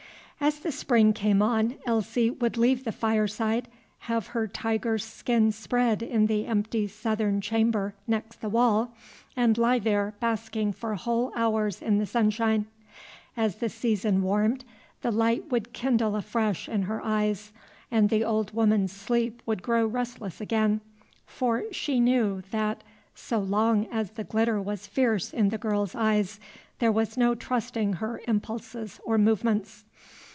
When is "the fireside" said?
2.83-3.67